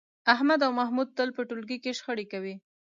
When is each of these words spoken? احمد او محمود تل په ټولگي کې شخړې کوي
احمد 0.33 0.59
او 0.65 0.71
محمود 0.79 1.09
تل 1.17 1.29
په 1.37 1.41
ټولگي 1.49 1.77
کې 1.83 1.97
شخړې 1.99 2.25
کوي 2.33 2.55